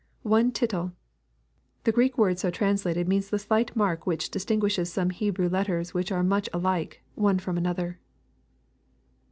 [0.37, 0.93] [One titde.]
[1.83, 6.11] The Greek word so translated means the slight mark which distinguishes some Hebrew letters which
[6.11, 7.99] are much alike, one from another.